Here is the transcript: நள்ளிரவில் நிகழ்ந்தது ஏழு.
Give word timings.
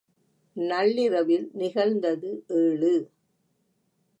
நள்ளிரவில் 0.55 1.45
நிகழ்ந்தது 1.53 2.31
ஏழு. 2.55 2.93